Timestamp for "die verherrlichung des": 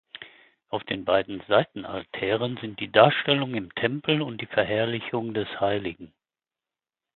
4.41-5.47